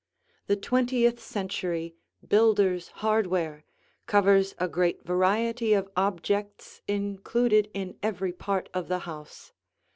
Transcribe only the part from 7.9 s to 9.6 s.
every part of the house.